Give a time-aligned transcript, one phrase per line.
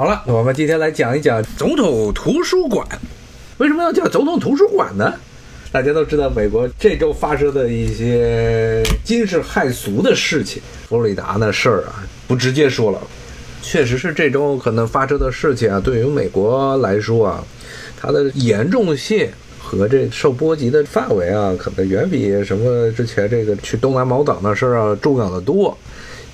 [0.00, 2.88] 好了，我们今天来讲一讲总统图书馆。
[3.58, 5.12] 为什么要叫总统图书馆呢？
[5.70, 12.98] 大家都知道，美国这周发生的一些惊世骇俗的事情，佛罗里达那事儿啊，不直接说了。
[13.60, 17.44] 确实是这周可能发生的事情啊，对于美国来说啊，
[18.00, 19.28] 它的严重性
[19.58, 25.76] 和这受波及的范围啊，可能远比什么之前这个去东南毛岛那事儿啊重要的多。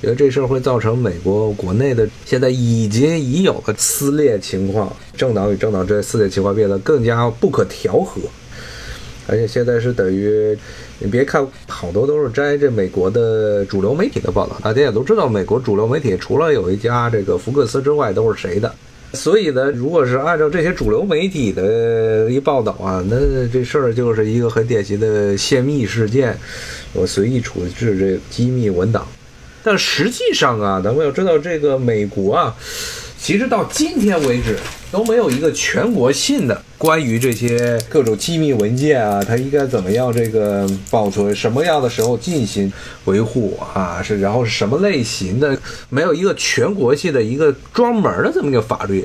[0.03, 8.21] 因为这事儿会造成美国国内的现在已经已有的撕裂情况，政党与政党之间撕裂情况变得更加不可调和。
[9.27, 10.57] 而且现在是等于，
[11.01, 18.73] 你别看好多都是摘这美国的主流媒体的报道，大家也都知道，美国主流媒体除了有一家这个福克斯之外，都是谁的？
[19.15, 26.37] 所以呢，如果是按照这些主流媒体的一报道啊，那这事儿就是一个很典型的泄密事件，
[26.93, 29.09] 我随意处置这机密文档。
[29.67, 32.55] 但实际上啊，咱们要知道，这个美国啊。
[33.19, 34.57] 其实到今天为止
[34.93, 42.73] 都没有一个全国性的关于这些各种机密文件啊，它应该怎么样这个保存，什么样的时候进行
[43.07, 44.01] 维护啊？
[44.01, 45.59] 是然后是什么类型的？
[45.89, 49.05] 没有一个全国性的一个专门的这么一个法律，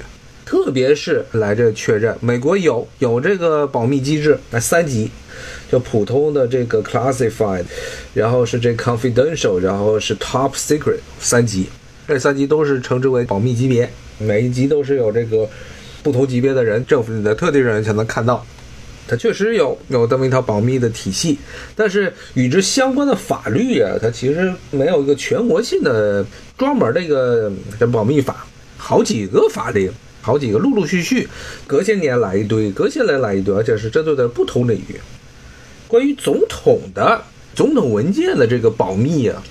[0.71, 5.11] 特别是来这确认，美国有有这个保密机制，那三级，
[5.69, 7.65] 就普通的这个 classified，
[8.13, 11.65] 然后是这 confidential，然后是 top secret 三级。
[12.07, 15.45] 这三级都是称之为保密级别，每一级都是有这个
[16.01, 18.45] 不同级别的人，政府里的特定人才能看到。
[19.09, 21.37] 它确实有有这么一套保密的体系，
[21.75, 26.25] 但是与之相关的法律啊，它其实没有一个全国性的
[26.57, 27.51] 专门的一个
[27.91, 28.47] 保密法。
[28.83, 31.27] 好几个法令，好几个陆陆续续，
[31.67, 34.95] 隔些年来一堆，隔些年来一堆，而且是针对的不同领域。
[35.87, 37.21] 关于总统的
[37.53, 39.43] 总统文件的这个保密啊。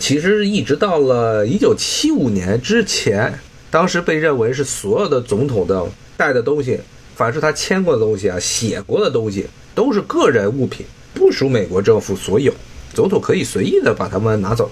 [0.00, 3.36] 其实一直到了一九七五年之前，
[3.68, 5.84] 当时被认为是所有的总统的
[6.16, 6.78] 带的东西，
[7.16, 12.54] 凡是他签过的东西啊、写过的东西，都是个人物品，不属美国政府所有，
[12.94, 14.70] 总统可以随意的把他们拿走。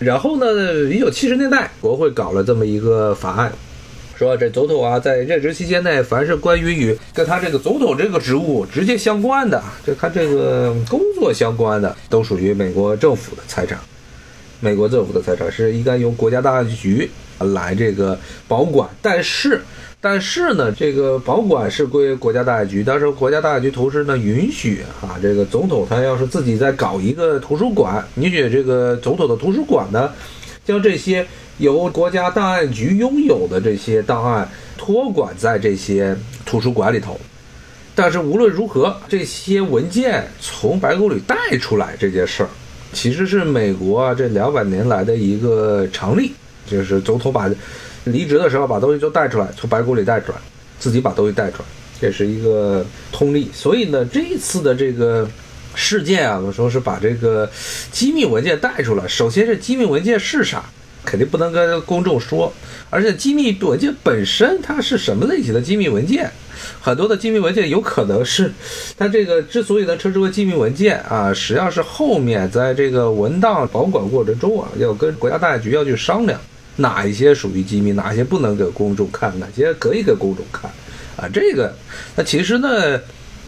[0.00, 3.52] 然后呢，一九七十年代，国会搞了这么一个法案，
[4.24, 13.78] 说这总统啊，在任职期间内，凡是关于与跟他这个总统这个职务直接相关的，就他这个工作相关的，都属于美国政府的财产。
[14.60, 18.18] 美国政府的财产是应该由国家档案局来这个
[18.48, 19.60] 保管，但是，
[20.00, 30.10] 但是呢，这个保管是归国家档案局，但是国家档案局同时呢允许啊，这个总统他要是自己再搞一个图书馆，允许这个总统的图书馆呢，
[30.64, 31.26] 将这些
[31.58, 36.16] 由国家档案局拥有的这些档案托管在这些
[36.46, 37.18] 图书馆里头。
[37.94, 42.48] 但是无论如何，这些文件从白宫里带出来这件事儿。
[42.92, 46.32] 其实是美国啊，这两百年来的一个常例，
[46.64, 47.50] 就是总统把
[48.04, 50.38] 离职的时候把东西就带出来，从白宫里带出来，
[50.78, 51.64] 自己把东西带出来，
[52.00, 53.50] 这是一个通例。
[53.52, 55.28] 所以呢，这一次的这个
[55.74, 57.50] 事件啊，我说是把这个
[57.90, 59.06] 机密文件带出来。
[59.08, 60.64] 首先是机密文件是啥，
[61.04, 62.52] 肯定不能跟公众说，
[62.90, 66.30] 而且机密文件本身它是什么类型的机密文件？
[66.80, 68.50] 很多的机密文件有可能是，
[68.96, 76.40] 它这个之所以能称之为机密文件啊，实际上是后面在这个文档保管过程中啊，要跟国家档案局要去商量，
[76.76, 80.70] 哪一些属于机密，哪些不能给公众看，哪些可以给公众看，
[81.16, 81.74] 啊，这个，
[82.16, 82.98] 那其实呢，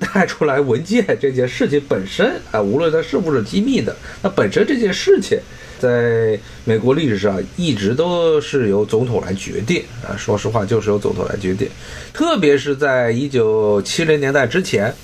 [0.01, 5.39] 带出来文件这件事情本身啊，无论它是不是机密的，那本身这件事情。
[5.79, 10.17] 在美国历史上，一直都是由总统来决定啊。
[10.17, 11.69] 说实话，就是由总统来决定。
[12.15, 14.95] 特别是在一九七零年代之前，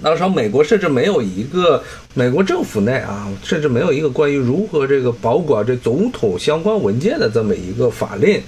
[0.00, 8.40] 那时候美国甚至没有一个美国政府内啊，甚至没有一个关于如何这个保管这总统相关文件的这么一个法令。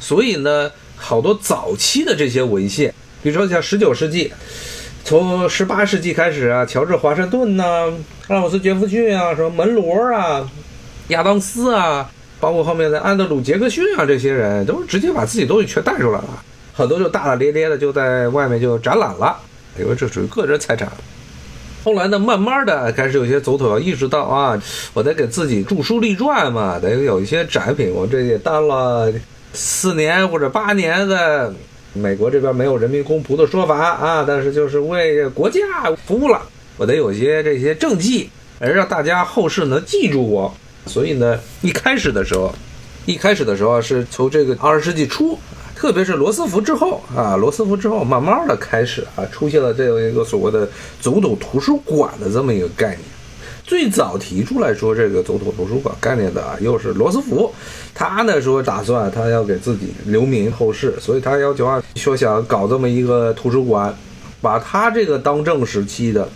[0.00, 4.32] 所以呢，好多早期的这些文献，比如说像十九世纪，
[5.08, 7.90] 从十八世纪开始啊，乔治华盛顿呐，
[8.26, 10.46] 阿姆斯杰弗逊啊，什么门罗啊。
[11.08, 16.44] 亚当斯啊，包括后面的安德鲁·杰克逊啊，这些人都是直接把自己东西全带出来了，
[16.74, 19.34] 很多就大大咧咧的就在外面就展览了，
[19.80, 20.86] 因为这属于个人财产。
[21.82, 24.62] 后来呢，慢慢的开始有些总统要意识到啊，
[24.92, 27.90] 我得给自己著书立传嘛，得有一些展品。
[27.90, 29.10] 我这也当了
[29.54, 31.54] 四年或者八年的
[31.94, 35.60] 美国这边没有人民公仆的说法啊，但是就是为国家
[36.06, 36.42] 服务了，
[36.76, 38.28] 我得有些这些政绩，
[38.60, 40.54] 而让大家后世能记住我。
[40.86, 42.54] 所以呢，一开始的时候，
[43.06, 45.38] 一开始的时候是从这个二十世纪初，
[45.74, 50.68] 特别是罗斯福之后啊，罗斯福之后，慢慢的开始啊，出现了这样一个所谓的
[51.00, 53.00] 总统图书馆的这么一个概念。
[53.68, 57.52] 最早提出来说这个总统图书馆概念的啊，又是罗斯福。
[57.94, 63.94] 他呢说打算他要给自己留名后世，所以他要求啊说想搞这么一个图书馆，
[64.40, 66.26] 把他这个当政时期的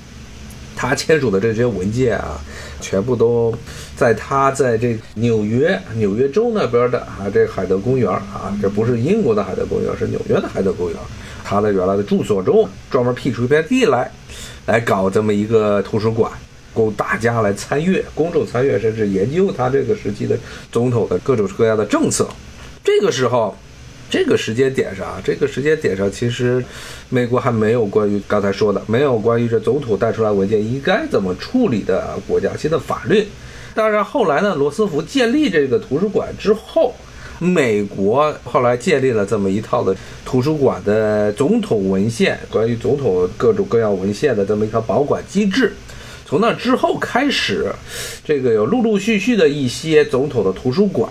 [0.76, 2.38] 他签署的这些文件啊，
[2.82, 3.55] 全部都
[3.96, 10.96] 在他在这纽约纽约州那边的啊这海德公园啊，这不是英国的海德公园，是纽约的海德公园。
[11.43, 14.11] 他的原来的住所中专门辟出一片地来，
[14.67, 16.31] 来搞这么一个图书馆，
[16.73, 20.37] 供大家来参阅、公众参阅，甚至研究他这个时期的
[20.71, 22.29] 总统的各种各样的政策。
[22.83, 23.57] 这个时候，
[24.11, 26.65] 这个时间点上，这个时间点上，其实
[27.09, 33.27] 美国还没有关于刚才说的，没有关于这总统带出来文件应该怎么处理的国家性的法律。
[33.75, 36.95] 当然，后来呢，罗斯福建立这个图书馆之后。
[37.39, 45.73] 美国后来建立了这么一套的图书馆的总统文献，关于总统各种各样文献的这么一套保管机制。
[46.32, 47.70] 从那之后开始，
[48.25, 51.06] 这个有陆陆续续的一些总统的图书馆，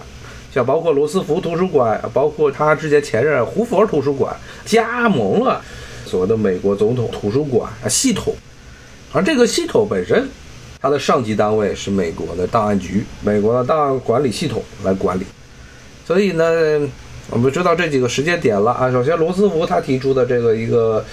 [0.51, 4.35] 像包括罗斯福图书馆，包括他之前前任胡佛图书馆，
[4.65, 5.63] 加盟了
[6.07, 8.35] 所谓的美国总统图书馆系统。
[9.13, 10.27] 而这个系统本身，
[10.81, 15.23] 它的上级单位是美国的档案局，美国的档案管理系统来管理。
[16.03, 16.43] 所以呢，
[17.31, 18.91] 我们知道这几个时间点了啊。
[18.91, 21.03] 首先，罗斯福他提出的这个一个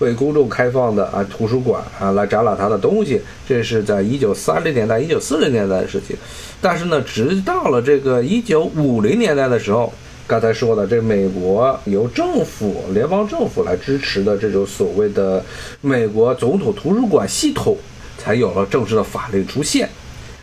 [0.00, 6.16] 为公众开放的啊图书馆啊，来展览他的东西，这是在一九三零年代、一九四零年代的事情。
[6.60, 9.92] 但是呢，直到了这个一九五零年代的时候，
[10.26, 15.40] 刚才说的这美国由政府、联邦政府来支持的这种所谓的
[15.80, 17.76] 美国总统图书馆系统，
[18.18, 19.88] 才有了正式的法律出现。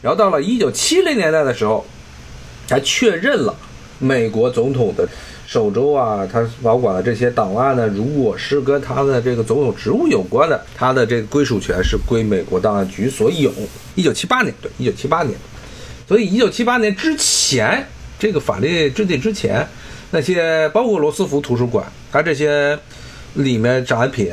[0.01, 1.85] 然后到了一九七零年代的时候，
[2.67, 3.53] 才确认了。
[3.99, 5.07] 美国总统的
[5.47, 13.51] 手中啊，他保管的这些档案呢，如果是跟他的这个总统职务有关的，他的这个归属权是归美国档案局所有。
[13.95, 15.37] 一九七八年，对，一九七八年。
[16.07, 17.87] 所以一九七八年之前，
[18.19, 19.67] 这个法律制定之前，
[20.11, 22.77] 那些包括罗斯福图书馆，它这些
[23.33, 24.31] 里面展品，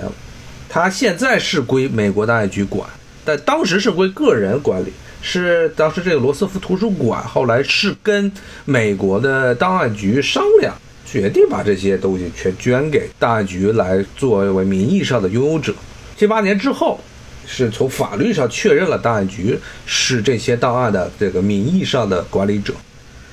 [0.68, 2.88] 它现在是归美国档案局管，
[3.24, 4.92] 但当时是归个人管理。
[5.22, 8.30] 是当时这个罗斯福图书馆后来是跟
[8.64, 10.74] 美国的档案局商量，
[11.06, 15.72] 决定把这些东西全捐给档案局来作为名义上的拥有者。
[16.16, 17.00] 七八年之后，
[17.46, 22.74] 是从法律上确认了档案局是这些档案的这个名义上的管理者，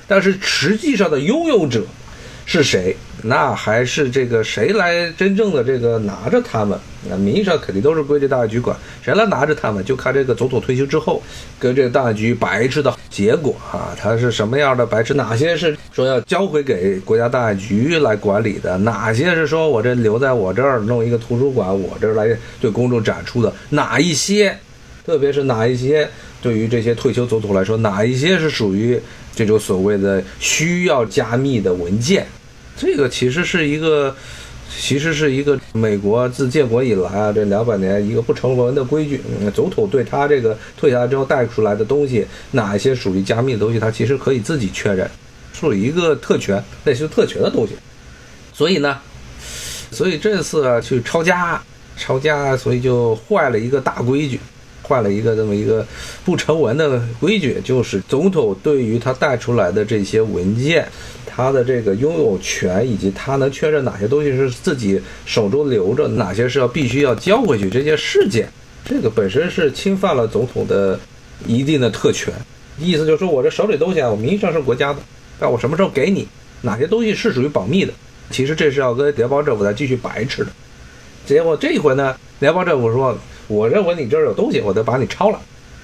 [0.07, 1.83] 但是实际上的拥有者。
[2.51, 2.95] 是谁？
[3.21, 6.79] 那还是这个谁来真正的这个拿着他们？
[7.07, 9.85] 那名义上肯定都是归这档案局管，谁来拿着他们？
[9.85, 11.21] 就看这个总统退休之后，
[11.59, 15.13] 跟这个档案局白痴的结果啊，他是什么样的白痴？
[15.13, 18.75] 哪些是说要交回给国家档案局来管理的？
[18.79, 23.53] 哪些是说我这留在我这儿弄一个图书馆，我这儿来对公众展出的？
[23.69, 24.57] 哪一些？
[25.05, 26.09] 特别是哪一些？
[26.41, 28.99] 对于这些退休总统来说，哪一些是属于
[29.35, 32.25] 这种所谓的需要加密的文件？
[32.81, 34.15] 这个其实是一个，
[34.73, 39.19] 其实是一个美国自建国以来啊，这两百年一个不成文的规矩。
[39.41, 45.09] 嗯总统对他这个退下来之后带出来的东西，哪一些属于加密的东西，他其实可以自己确认，
[45.51, 47.73] 属于一个特权，类似特权的东西。
[48.53, 48.97] 所以呢，
[49.91, 51.61] 所以这次啊去抄家，
[51.97, 54.39] 抄家，所以就坏了一个大规矩。
[54.89, 55.85] 换了一个这么一个
[56.25, 60.87] 不成文的规矩，就是总统对于他带出来的这些文件，
[61.27, 68.49] 他的这个拥有权以及他能确认哪些东西是自己手中留着，哪些是要必须要交回去这些事件，
[68.83, 70.99] 这个本身是侵犯了总统的
[71.45, 72.33] 一定的特权。
[72.79, 74.99] 意思就是说我这手里东西啊，我名义上是国家的，
[75.39, 76.27] 但我什么时候给你，
[76.63, 77.93] 哪些东西是属于保密的，
[78.31, 80.49] 其实这是要跟联邦政府再继续白吃的。
[81.27, 83.15] 结果这一回呢，联邦政府说。
[83.49, 85.41] 我认为你这儿有东西，我得把你抄了，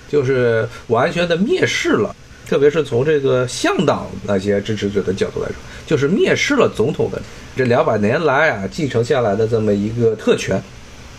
[0.08, 2.16] 就是完全的蔑视了，
[2.48, 5.56] 特别是从这个向党那些支持者的角度来说，
[5.86, 7.22] 就是蔑视了总统的
[7.58, 10.62] 这两百年来啊继承下来的这么一个特权。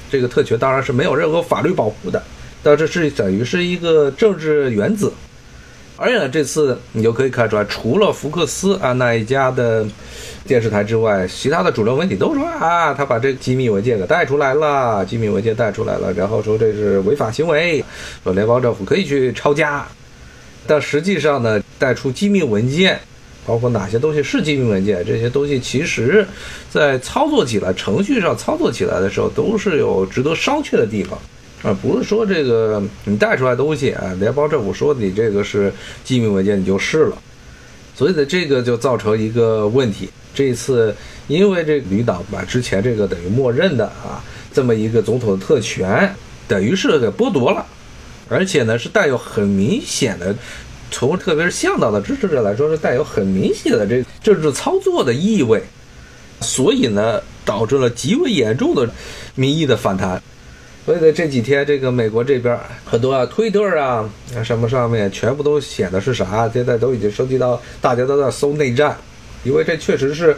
[0.08, 2.22] 这个特权当然是没有任何法律保护的，
[2.62, 5.12] 但这是等于是一个政治原则。
[5.96, 9.86] 而且呢，这次你就可以看出来，除了福克斯啊那一家的。
[10.46, 17.84] 电视台之外，其他的主流媒体都说啊，他把这机密文件给带出来了，机密文件带出来了，然后说这是违法行为，
[18.22, 19.84] 说联邦政府可以去抄家。
[20.64, 22.96] 但实际上呢，带出机密文件，
[23.44, 26.24] 包括哪些东西是机密文件，这些东西其实，
[26.70, 31.18] 在操作起来、程序上操作起来的时候，都是有值得商榷的地方，
[31.66, 35.72] 而不是说这个你带出来东西啊，联邦政府说你这个是
[36.04, 37.18] 机密文件，你就是了。
[37.96, 40.08] 所以呢，这个就造成一个问题。
[40.32, 40.94] 这一次，
[41.26, 46.14] 因为这个旅党把之前这个等于默认的啊，这么一个总统的特权，
[46.46, 47.66] 等于是给剥夺了。
[48.28, 50.32] 而且呢是带有很明显的，
[50.92, 55.60] 从特别是向导的支持者来说是带有很明显的这政治操作的意味，
[56.42, 58.88] 所以呢导致了极为严重的
[59.34, 60.22] 民意的反弹。
[60.86, 64.08] 所以在这几天，这个美国这边很多啊，推特啊，
[64.44, 66.48] 什么上面全部都写的是啥？
[66.48, 68.96] 现在都已经升级到大家都在搜内战，
[69.42, 70.36] 因为这确实是，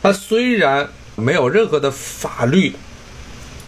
[0.00, 2.72] 它虽然没有任何的法律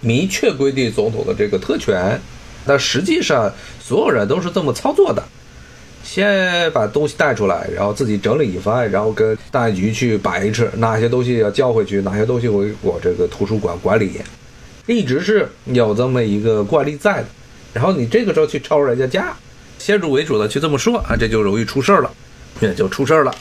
[0.01, 2.21] 明确规定总统的这个特权，
[2.65, 5.21] 但实际上所有人都是这么操作的：
[6.05, 14.13] 先把东西带出来，然后自己整理一番，然后跟档案局去摆一哪些东西要交回去，哪些东西我我这个图书馆管理。
[14.87, 17.27] 一直是有这么一个惯例在的，
[17.73, 19.33] 然后你这个时候去抄人家家，
[19.79, 22.11] 先入为主的去这么说啊，这就容易出事儿了，
[22.61, 23.35] 也就出事儿了。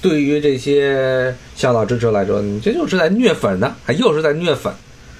[0.00, 4.72] 对于这些向导支持来说，你这就是在虐粉呢，还又是在虐粉，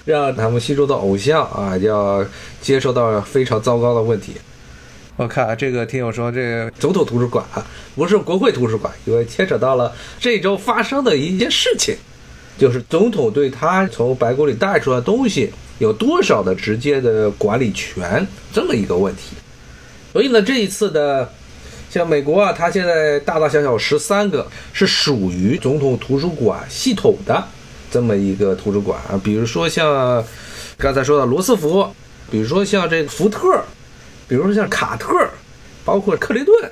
[0.05, 2.25] 让他们心中的偶像啊要
[2.61, 4.33] 接受到非常糟糕的问题。
[5.17, 11.95] 我看啊这个听友说，这个总统图书馆啊，不是国会图书馆，因为牵扯到了这周发生的一件事情。
[12.62, 15.50] 就是总统对他从白宫里带出来的东西
[15.81, 19.35] 有多少的直接的管理权这么一个问题，
[20.12, 21.28] 所以呢，这一次的
[21.90, 27.42] 像美国啊，它现在大大小小十三个是属于总统图书馆系统的
[27.90, 30.25] 这么一个图书馆啊，比如说像
[30.78, 31.85] 刚才说的罗斯福，
[32.31, 33.61] 比如说像这个福特，
[34.28, 35.09] 比如说像卡特，
[35.85, 36.71] 包括克林顿、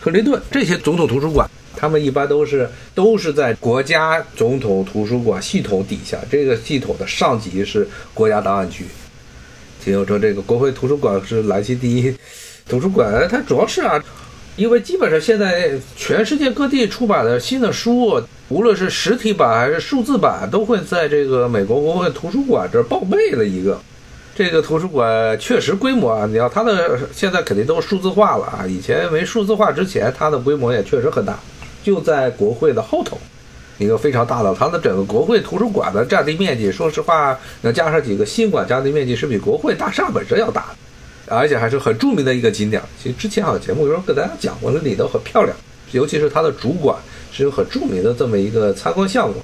[0.00, 1.50] 克林顿这些总统图书馆。
[1.76, 8.84] 他们一般都是都是在国家总统图书馆系统底下，这个系统的上级是国家档案局。
[9.82, 12.14] 听友说，这个国会图书馆是兰溪第一
[12.68, 14.00] 图书馆，它主要是啊，
[14.54, 23.80] 因为基本上现在全世界各地出版的新的书，无论是实体版还是数字版，都会在这个美国国会图书馆这报备了一个。
[24.34, 31.38] 这个图书馆确实规模啊，你要它的现在肯定都数字化了啊，以前没数字化之前，它的规模也确实很大。
[31.82, 33.18] 就在国会的后头，
[33.78, 40.66] 一个非常大的，它的整个国会图书馆的占地面积，说实话，那加上几个新馆，占地面积是比国会大厦本身要大
[41.26, 42.80] 的，而且还是很著名的一个景点。
[43.02, 45.56] 其实之前好像节目有时候跟大家讲过，那里头很漂亮，
[45.90, 46.96] 尤其是它的主馆
[47.32, 49.36] 是有很著名的这么一个参观项目。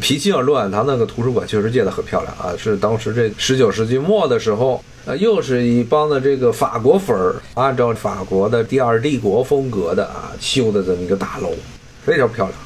[0.00, 11.52] 脾气而论，它那个图书馆确实建得很漂亮啊，是当时这十九世纪末的时候，呃，又是一帮的这个法国粉儿，按照法国的第二帝国风格的啊修的这么一个大楼。
[12.04, 12.58] 非常漂亮，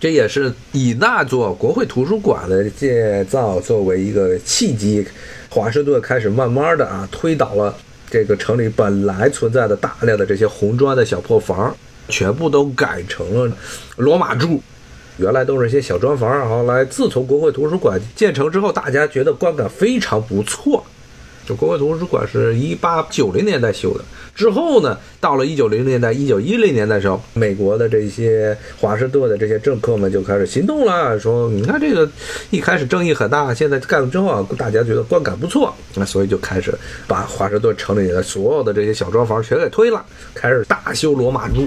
[0.00, 5.06] 这也是以那座国会图书馆的建造作为一个契机，
[5.48, 7.74] 华盛顿开始慢慢的啊推倒了
[8.10, 11.72] 这个城里本来存在的大量的这些红砖的小破房，
[12.08, 13.56] 全部都改成了
[13.96, 14.60] 罗马柱，
[15.18, 20.84] 原来都是些小砖房，后来自从国会图书馆建成之后，大家觉得观感非常不错。
[21.46, 24.04] 就国会图书馆是一八九零年代修的。
[24.34, 32.06] 之后呢，到了一九零零年代、一九一零年代时候，美国的这些华盛顿的这些政客们就开始行动了，说你看这个
[32.50, 36.76] 一开始争议很大，现在干了之后啊，大家觉得观感不错，那所以就开始
[37.06, 41.66] 把华盛顿城里的所有的这些小砖房全给推了，开始大修罗马柱，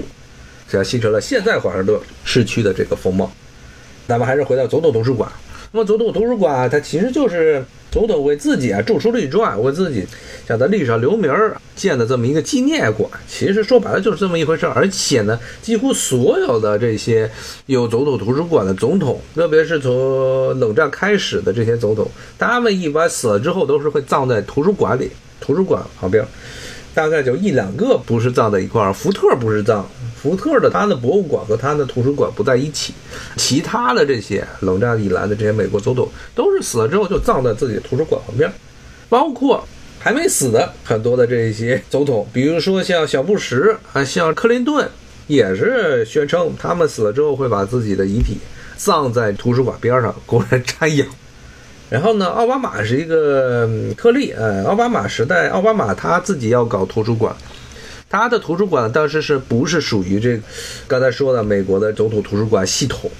[0.68, 3.32] 这样形成了现在华盛顿市区的这个风貌。
[4.06, 5.28] 咱们还是回到总统图书馆，
[5.72, 7.64] 那么总统图书馆它其实就是。
[7.90, 10.06] 总统为自己啊著书立传，为自己
[10.46, 14.72] 想在历史上留名儿建的这么一个纪念馆，其实说白了就是这么一回事儿。
[14.72, 17.30] 而且呢，几乎所有的这些
[17.66, 26.24] 有总统图书馆的总统，特别是从冷战开始的这些总统，他们一般死了之后都是会葬在图书馆里，图书馆旁边。
[27.00, 29.82] 大概就一两个不是葬在一块儿，福特不是葬，
[30.20, 32.92] 福特的他的博物馆和他的图书馆不在一起，
[33.38, 38.52] 其他的这些冷战以来的这些美国总统都是死了之后就葬在自己的图书馆旁边，
[39.08, 39.66] 包括
[39.98, 44.86] 还没死的很多的这些总统，比如说像小布什啊，像克林顿，
[45.26, 48.36] 也是宣称他们死了之后会把自己的遗体
[48.76, 51.08] 葬在图书馆边上供人瞻仰。
[51.90, 57.34] 然后呢，奥巴马是一个特例，呃，奥巴马时代，奥巴马他自己要搞图书馆，
[58.08, 60.40] 他的图书馆当时是不是属于这
[60.86, 63.10] 刚才说的美国的总统图书馆系统？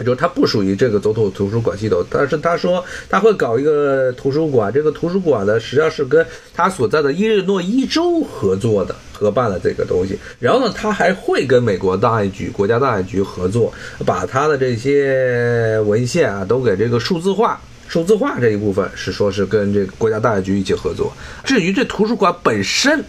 [0.00, 10.18] 就是他不属于这个总统图书馆系统，但是他说他会搞一个图书馆，这个图书馆呢实际上是跟他所在的伊利诺伊州合作的，合办了这个东西。
[10.38, 13.70] 然后呢，他还会跟美国档案局、国家档案局合作，
[14.06, 17.60] 把他的这些文献啊都给这个数字化。
[17.90, 23.04] 数字化这一部分是说是跟这个国家档案局一起合作，至于这图书馆本身，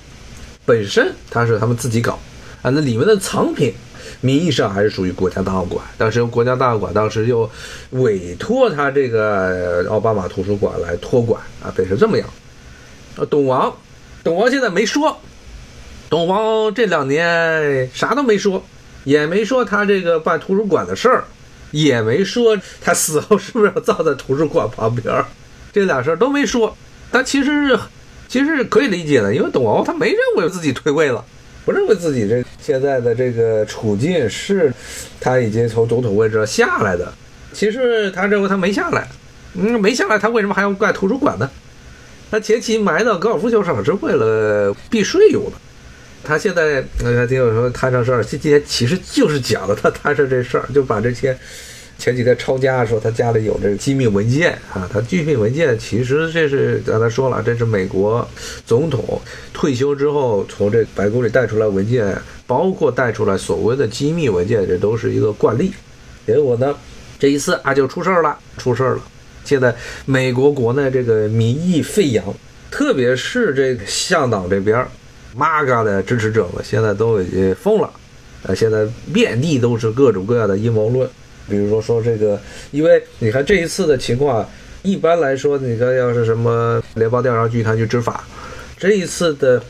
[0.65, 2.17] 本身它是他们自己搞
[2.63, 3.71] 啊，那里面的藏品
[4.21, 7.47] 名义上还是属于国家档案馆，但是由国家档案馆当时又
[7.91, 12.27] 委托他这个奥巴马图书馆来托管啊，变成这么样。
[13.17, 13.71] 呃，董王
[14.23, 15.15] 董王现在没说，
[16.09, 18.63] 董王这两年啥都没说，
[19.03, 21.23] 也没说他这个办图书馆的事儿，
[21.71, 25.23] 也没说他死后是不是要葬在图书馆旁边，
[25.73, 26.75] 这俩事儿都没说。
[27.11, 27.79] 但其实是
[28.27, 31.23] 其实是可以理解的，因为董王他没认为自己退位了。
[31.63, 34.73] 不认为自己这现在的这个处境是，
[35.19, 37.13] 他已经从总统位置上下来的。
[37.53, 39.07] 其实他认为他没下来，
[39.53, 41.49] 嗯，没下来，他为什么还要盖图书馆呢？
[42.31, 45.51] 他前期埋到高尔夫球场是为了避税用的。
[46.23, 51.37] 他现在，那听我说摊上事儿，今天其实就是讲的他摊上这事儿，就把这些。
[51.97, 58.27] 前几天抄家说他家里有这个机密文件啊，他机密文件其实这是刚才说了，这是美国
[58.65, 59.21] 总统
[59.53, 65.71] 退休之后从这白宫里带出来文件，包括带出来所谓的机密文件，这都是一个惯例。
[66.25, 66.75] 结果呢，
[67.19, 69.03] 这一次啊就出事儿了，出事儿了。
[69.43, 69.71] 现在
[70.07, 72.25] 美国国内这个民意沸扬，
[72.71, 74.83] 特别是这个向党这边
[75.37, 77.89] ，MAGA 的支持者们现在都已经疯了，
[78.47, 81.09] 啊，现在遍地都是各种各样的阴谋论。
[81.49, 82.39] 比如说说这个，
[82.71, 84.47] 因为你看这一次的情况，
[84.83, 88.23] 一般来说，你看要是什么联邦调查局他去执法，
[88.77, 89.61] 这一次的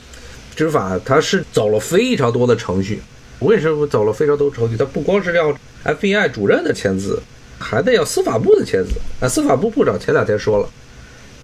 [0.56, 3.02] 执法他是走了非常多的程序。
[3.40, 4.78] 为什么走了非常多程序？
[4.78, 5.52] 他不光是要
[5.84, 7.20] FBI 主任的签字，
[7.58, 8.92] 还得要司法部的签字。
[9.20, 10.70] 啊，司法部部长前两天说了。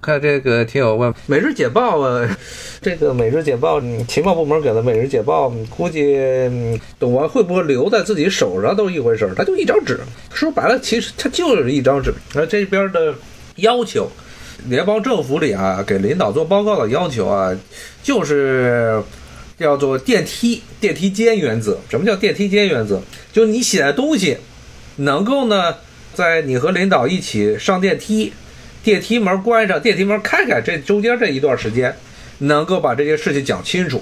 [0.02, 2.38] 看这个听友问《每日简 报》啊，
[2.82, 6.18] 这个《每日简报》情报部门给的《每日简报》，估计
[7.00, 10.00] 董王会不会留在自己手上都一回事儿，他就一张纸。
[10.34, 12.14] 说白了，其实他就是一张纸。
[12.34, 13.14] 那这边的
[13.58, 14.10] 要求，
[14.70, 17.56] 联邦政府里啊，给领导做报告的要求啊，
[18.04, 19.02] 就是
[19.58, 21.80] 叫做电梯电梯间原则。
[21.90, 23.02] 什么叫电梯间原则？
[23.34, 24.38] 就你写的东西，
[24.98, 25.76] 能够呢，
[26.14, 28.32] 在你和领导一起上电梯。
[28.88, 31.94] 电梯门关上，电梯门开开，这中间这一段时间，
[32.38, 34.02] 能够把这些事情讲清楚，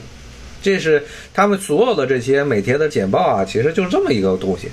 [0.61, 4.69] 这是他们所有的这些每天的简报啊，其实就是这么一个东西，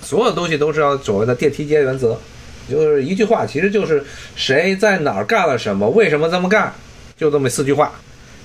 [0.00, 2.18] 所有东西都是要所谓的电梯间原则，
[2.70, 4.02] 就是一句话，其实就是
[4.34, 6.72] 谁在哪儿干了什么，为什么这么干，
[7.18, 7.92] 就这么四句话，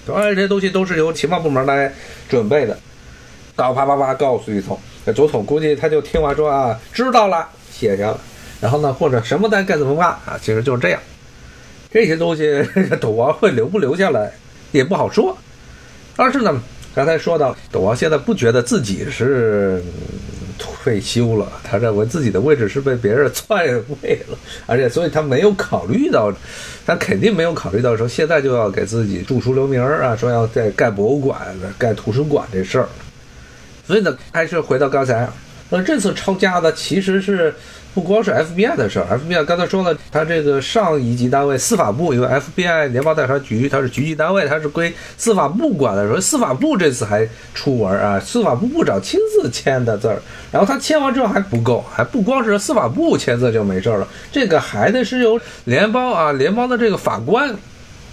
[0.06, 1.94] 当然这些东西都是由情报部门来
[2.28, 2.78] 准备的，
[3.56, 4.78] 到啪啪啪告诉一通，
[5.16, 8.20] 总统估计他就听完说啊，知道了，写下了。
[8.62, 10.40] 然后呢，或者什么单该怎么办啊？
[10.42, 11.00] 其实就是这样。
[11.96, 12.62] 这些东西，
[13.00, 14.30] 董王会留不留下来，
[14.74, 15.38] 也不好说。
[16.14, 16.62] 但是呢，
[16.94, 19.82] 刚才说到，董王现在不觉得自己是
[20.60, 23.66] 退休了，他认为自己的位置是被别人篡
[24.02, 26.30] 位了，而且所以他没有考虑到，
[26.86, 31.40] 他肯定没有考虑到说现在就要给自己著书留名啊，说要在盖博物馆、
[31.78, 32.90] 盖图书馆这事儿。
[33.88, 35.26] 所以呢，还是回到刚才，
[35.70, 37.56] 那这次抄家的其实是。
[37.96, 46.06] 不光是 FBI 的事儿，FBI 刚才说了，他这个上一级单位司法部，因为 FBI 联邦调查局它是局级单位，它是归司法部管的。
[46.10, 57.56] 所以司法部这次还出文啊，司法部部长亲自签的字儿，然后他签完之后还不够，还不光是司法部签字就没事了，这个还得是由联邦啊联邦的这个法官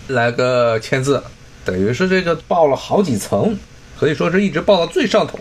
[0.06, 1.20] 来个签字，
[1.64, 3.58] 等于是这个报了好几层，
[3.98, 5.40] 可以说是一直报到最上头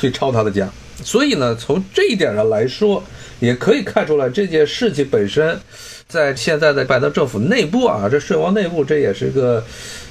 [0.00, 0.68] 去抄他的家。
[1.02, 3.02] 所以呢，从这一点上来说。
[3.42, 5.58] 也可以看出来，这件事情本身，
[6.06, 9.62] 在现在的拜登政府内部啊，这税王内部，这也是个，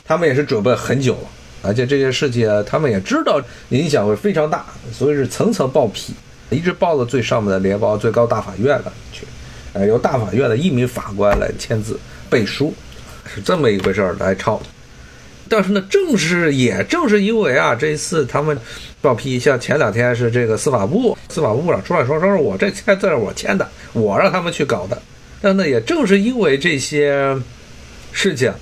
[0.03, 1.29] 他们也是准备很久了，
[1.61, 6.13] 而且这件事情，他们也知道影响会非常大，所以是层层报批，
[6.49, 9.25] 一直报到最上面的联邦最高大法院了去，
[9.71, 11.97] 呃，由大法院的一名法官来签字
[12.29, 12.73] 背书，
[13.33, 14.61] 是这么一回事儿来抄。
[15.47, 18.57] 但是呢，正是也正是因为啊，这一次他们
[19.01, 25.01] 报批，像前两天是这个司法部司法部部长出来说，说我这签字我签的，我让他们去搞的。
[25.41, 27.35] 但呢，也正是因为这些
[28.11, 28.53] 事情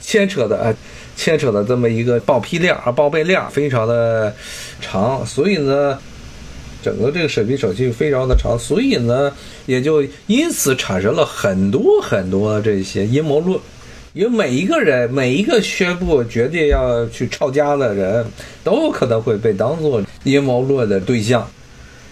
[0.00, 0.74] 牵扯的呃，
[1.14, 4.34] 牵扯的这么一个报批量啊，报备量非常的
[4.80, 5.98] 长，所以呢，
[6.82, 9.30] 整个这个审批手续非常的长，所以呢，
[9.66, 13.60] 也就因此产生了很多很多这些阴谋论。
[14.14, 18.24] 因为每一个人，每一个宣布决定要去抄家的人，
[18.62, 21.44] 都有可能会被当做阴谋论的对象。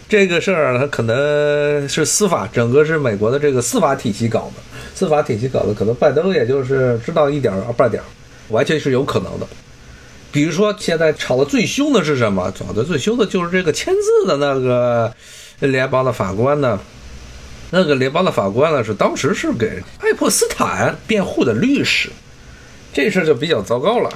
[0.09, 4.61] 这个事儿，它可能是司法，整个是美国的这个司法体系搞的。
[4.97, 8.07] 司法体系搞的，可能拜登也就是知道一点儿半点儿，
[8.49, 9.47] 完全是有可能的。
[10.33, 12.53] 比如说，现在吵得最凶的是什么？
[12.53, 15.15] 吵得最凶的就是这个签字的那个
[15.61, 16.81] 联邦的法官呢。
[17.75, 22.11] 那个联邦的法官呢，是当时是给爱泼斯坦辩护的律师，
[22.93, 24.11] 这事儿就比较糟糕了。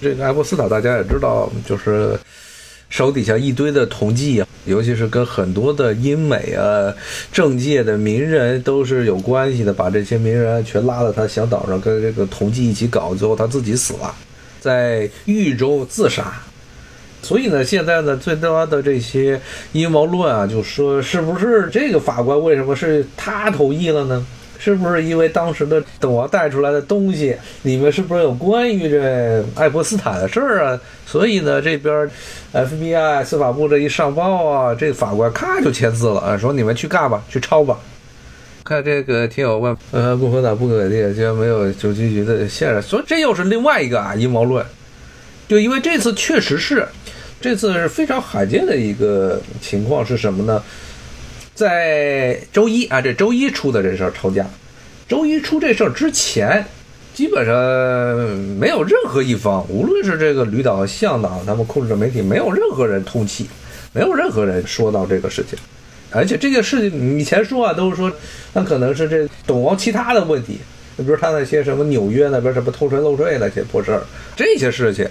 [0.00, 2.16] 这个爱泼斯坦大家也知道，就是
[2.88, 6.94] 手底下一堆的同济啊，尤其是跟很多的英美啊
[7.32, 14.14] 政界的名人都是有关系的，把这些名人全拉到他小岛上，跟这个同济一起搞，最后他自己死了。
[14.60, 16.40] 在狱中自杀。
[17.26, 19.40] 所以呢，现在呢，最多的这些
[19.72, 24.24] 阴谋论啊，就说是不是这个法官为什么是他同意了呢？
[24.58, 30.80] 是不是因为当时的董王带出来的东西里面是不是有关于这爱泼斯坦的事儿啊？
[31.04, 32.08] 所以呢，这边
[32.52, 37.76] FBI 司法部这一上报啊，这法官咔就签字了啊，说你们去干吧，去抄吧。
[38.64, 44.64] 看这个听友问，呃，共和党不给力，居然没有九七局的线人，所以这又是另外一个啊阴谋论。
[45.48, 46.86] 就因为这次确实是。
[47.40, 50.62] 这次是非常罕见的一个情况是什么呢？
[51.54, 54.44] 在周一啊，这周一出的这事儿抄家。
[55.08, 56.64] 周一出这事儿之前，
[57.14, 57.54] 基本上
[58.58, 63.46] 没有任何一方，无论是这个旅导、向党，他们控制的媒体，没有任何人通气，
[63.92, 65.58] 没有任何人说到这个事情。
[66.10, 68.12] 而且这件事情以前说啊，都是说
[68.52, 70.58] 那可能是这董王其他的问题，
[70.96, 74.02] 比如他那些什么纽约那边什么偷税漏税那些破事儿，
[74.34, 75.06] 这些事情。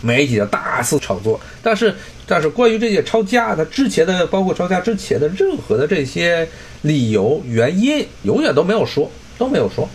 [0.00, 1.94] 媒体的大肆炒作，但是
[2.26, 6.48] 但是关于这些抄家，他之前的包括抄家之前的任何的这些
[6.82, 9.88] 理由原因，永远都没有说，都没有说。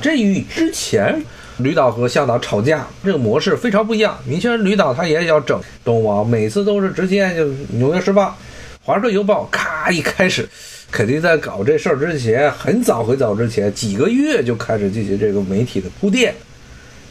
[0.00, 1.22] 这与之前
[1.58, 4.18] 吕导和向导吵架这个模式非常不一样。
[4.24, 8.22] 明显吕导他也要整东王，每次都是直接就《纽约时报》
[8.82, 10.48] 《华盛顿邮报》咔一开始，
[10.90, 16.34] 肯定在搞这事儿之前，很早很早之前几个月就开始进行这个媒体的铺垫。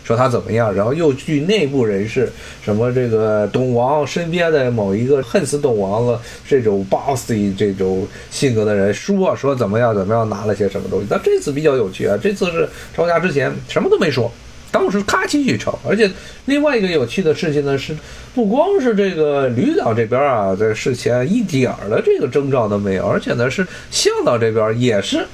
[0.10, 2.28] 说他怎么样，然后又据内部人士，
[2.64, 11.06] 什么这个董王身边的某一个恨死董王了这种 bossy 这种性格的人说说怎么样怎么样拿了些什么东西。
[11.08, 14.32] 但这次比较有趣啊，这次是抄家之前什么都没说，
[14.72, 15.78] 当时咔继续抄。
[15.88, 16.10] 而且
[16.46, 17.96] 另外一个有趣的事情呢是，
[18.34, 25.28] 不光是这个吕导这边啊，在事前一点儿的这个征兆都没有，而且呢是向导这边也是，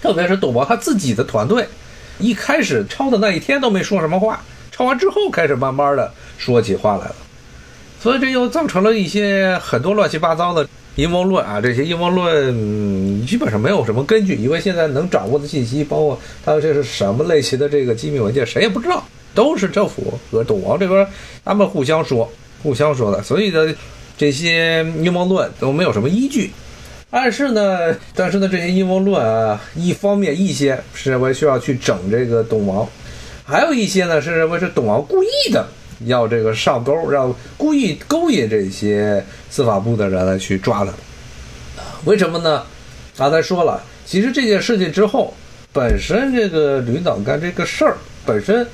[0.00, 1.66] 特别是董王他自己的团队。
[2.20, 7.16] 一开始抄的那一天都没说什么话，抄完之后开始慢慢的说起话来了，
[8.00, 11.60] 所以这又造成了一些很多乱七八糟的阴谋论啊。
[11.60, 19.02] 这些阴谋论基本上没有什么根据，因为现在能掌握的信息，包括他这是什么类型的这个机密文件，谁也不知道，
[19.34, 21.06] 都是政府和董王这边
[21.44, 22.30] 他们互相说、
[22.62, 23.74] 互相说的，所以呢，
[24.16, 26.50] 这些阴谋论都没有什么依据。
[27.10, 32.88] 但是呢，但是呢，这些阴谋论啊，一方面一些是认为需要去整这个董王，
[33.44, 35.66] 还有一些呢是认为是董王故意的
[36.06, 40.92] 要这个上钩，让故意勾引这些司法部的人来去抓他。
[42.04, 42.62] 为什么呢？
[43.16, 45.34] 刚才说了，其实这件事情之后，
[45.72, 48.66] 本身这个吕导干这个事儿本身。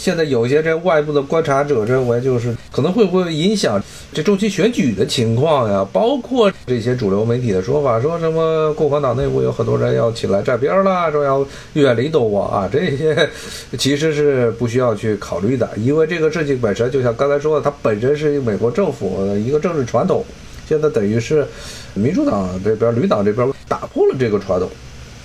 [0.00, 3.78] 现在有些这外部的观察者认为，就是可能会不会影响
[4.14, 5.86] 这中期选举的情况呀？
[5.92, 13.28] 包括这些主流媒体的说法，说什么共和党内部有很多人要起来站边啦，说要远离斗王啊，这些
[13.76, 20.24] 其实是不需要去考虑的，因为这个事情本身就像刚才说的，它本身是美国政府的一个政治传统，
[20.66, 21.46] 现在等于是
[21.92, 24.66] 民主党这边、绿党这边打破了这个传统，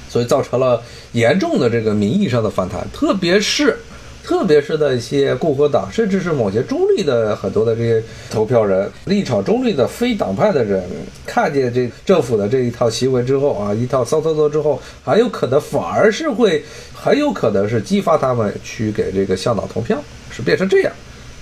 [0.09, 0.81] 所以造成了
[1.13, 3.77] 严重的这个民意上的反弹，特别是。
[4.25, 10.83] 特别是那些共和党，甚至是某些中立的很多的这些投票人，立场中立的非党派的人，
[11.27, 20.91] 看见这政府的这一套行为之后啊，一套骚操作之后，很有可能反而是会，很有可能是激发他们去给这个向导投票，是变成这样。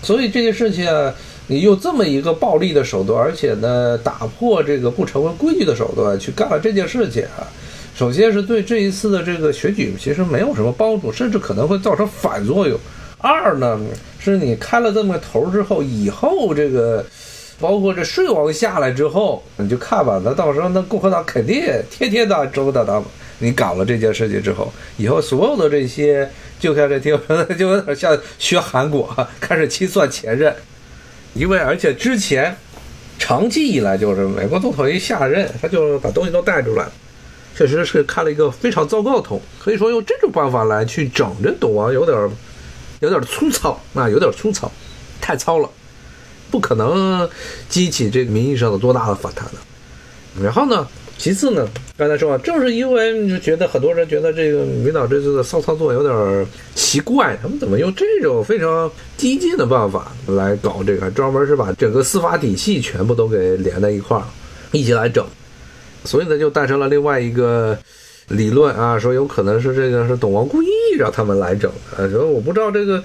[0.02, 1.16] 所以这件事情啊，
[1.48, 7.48] 你用这么一个暴力的手段，而且呢，打破这个不成文规矩的手段去干了这件事情啊。
[7.96, 12.78] 首先是对这一次的这个选举其实没有什么帮助，甚至可能会造成反作用。
[13.20, 13.80] 二呢，
[14.20, 17.06] 是你开了这么个头之后，以后这个
[17.60, 23.04] 包括这税王下来之后，你就看吧，那到时候那共和党肯定天天的周到他们。
[23.40, 26.30] 你搞了这件事情之后，以后所有的这些，
[26.60, 27.20] 就像这听
[27.58, 30.54] 就有点像学韩国开始清 算前任，
[31.34, 32.56] 因为而且之前
[33.20, 36.92] 长期以来就是美国总统一下任，他就把东西都带出来了。
[37.56, 42.30] 确实是开了一个非常糟糕的头，可以说用这种办法来去整这董王有点
[43.00, 44.72] 有点粗糙啊，有点粗糙，
[45.22, 45.70] 太糙了，
[46.50, 47.30] 不可能
[47.70, 49.54] 激起这个民意上的多大的反弹的。
[50.42, 50.88] 然后呢，
[51.18, 64.24] 其次呢，刚才说啊，正是因为就觉得很多人觉得这个领导这次的骚操作有点奇怪，他们怎么用这种非常激进的办法来搞这个，专门是把整个司法体系全部都给连在一块儿，
[64.72, 65.24] 一起来整。
[66.06, 67.78] 所以呢，就诞生了另外一个
[68.30, 72.10] 理论啊，说有可能是这个是董王故意让他们来整的。
[72.10, 73.04] 说我不知道这个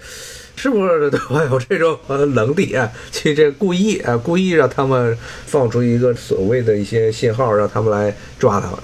[0.56, 8.78] 是不是董王有这种呃能力啊，去这故意啊，故意让他们放出一个所谓的一些信号，让他们来抓他们。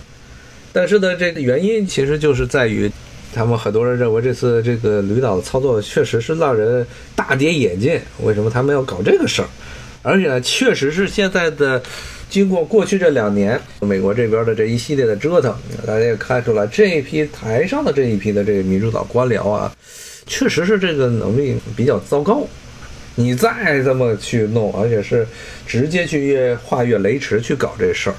[0.72, 2.90] 但是呢，这个原因其实就是在于
[3.32, 8.00] 他们很多人认为这次这个吕导的操作确实是让人大跌眼镜。
[8.22, 9.48] 为什么他们要搞这个事儿？
[10.02, 11.82] 而且呢，确实是现在的，
[12.34, 15.54] 经过过去这两年美国这边的这一系列的折腾，
[15.86, 19.72] 大家也看出来，这一批台上的这一批的这个民主党官僚啊，
[20.26, 22.44] 确实是这个能力比较糟糕。
[23.14, 25.24] 你再这么去弄，而且是
[25.64, 28.16] 直接去越跨越雷池去搞这事儿，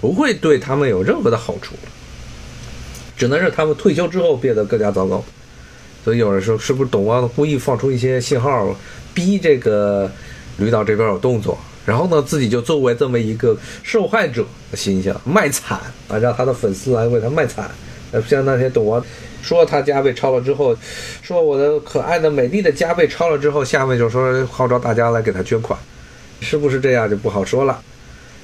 [0.00, 1.76] 不会对他们有任何的好处。
[3.16, 5.24] 只能是他们退休之后变得更加糟糕，
[6.04, 8.76] 所以有人说是不是董王故意放出一些信号，
[9.14, 10.10] 逼这个
[10.58, 17.70] 吕导这边有动作，然后呢自己就作为这么一个受害者的形象卖惨啊，让他的粉丝来为他卖惨。
[18.28, 19.02] 像那天董王
[19.42, 20.76] 说他家被抄了之后，
[21.22, 25.78] 说我的可爱的美丽的家被抄了之后，下面就说号召大家来给他捐款，
[26.40, 27.80] 是不是这样就不好说了。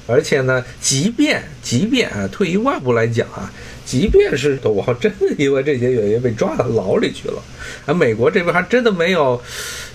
[0.06, 3.50] 而且呢，即便即便啊，退一万步来讲啊。
[3.84, 7.42] 即便是董王真的因为这些原因被抓到牢里去了，
[7.84, 9.40] 而美国这边还真的没有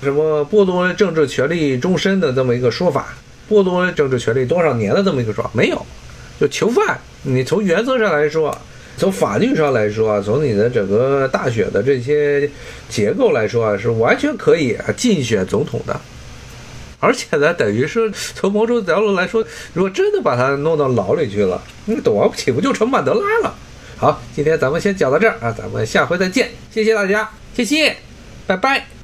[0.02, 3.16] 什么剥夺政治权利终身的这么一个说法，
[3.50, 5.86] 剥夺政治权利多少年的这么一个说法没有，
[6.40, 7.00] 就囚犯。
[7.24, 8.58] 你从原则上来说，
[8.98, 12.50] 从法律上来说，从你的整个大选的这些
[12.90, 16.00] 结构来说啊，是完全可以竞选总统的。
[17.00, 23.56] 而且呢，等于是从某种角度来说，如果真的把他弄到牢里去了，那董王岂不就成曼德拉了？
[23.98, 27.96] 好，今天咱们先讲到这儿啊，咱们下回再见，谢谢大家，谢谢，
[28.48, 28.97] 拜拜。